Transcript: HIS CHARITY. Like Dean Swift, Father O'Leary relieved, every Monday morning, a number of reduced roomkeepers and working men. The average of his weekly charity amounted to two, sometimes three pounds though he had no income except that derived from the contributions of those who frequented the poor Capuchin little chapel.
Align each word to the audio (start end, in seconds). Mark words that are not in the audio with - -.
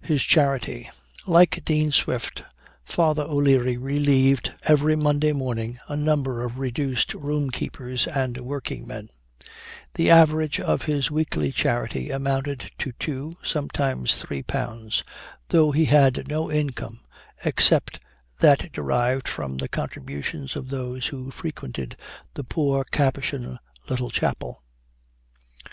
HIS 0.00 0.22
CHARITY. 0.22 0.88
Like 1.26 1.64
Dean 1.64 1.90
Swift, 1.90 2.44
Father 2.84 3.24
O'Leary 3.24 3.76
relieved, 3.76 4.54
every 4.62 4.94
Monday 4.94 5.32
morning, 5.32 5.80
a 5.88 5.96
number 5.96 6.44
of 6.44 6.60
reduced 6.60 7.14
roomkeepers 7.14 8.06
and 8.16 8.38
working 8.38 8.86
men. 8.86 9.10
The 9.94 10.08
average 10.08 10.60
of 10.60 10.82
his 10.82 11.10
weekly 11.10 11.50
charity 11.50 12.10
amounted 12.10 12.70
to 12.78 12.92
two, 12.92 13.36
sometimes 13.42 14.14
three 14.14 14.44
pounds 14.44 15.02
though 15.48 15.72
he 15.72 15.86
had 15.86 16.28
no 16.28 16.48
income 16.48 17.00
except 17.44 17.98
that 18.38 18.70
derived 18.70 19.26
from 19.26 19.56
the 19.56 19.68
contributions 19.68 20.54
of 20.54 20.68
those 20.68 21.08
who 21.08 21.32
frequented 21.32 21.96
the 22.34 22.44
poor 22.44 22.84
Capuchin 22.84 23.58
little 23.90 24.10
chapel. 24.10 24.62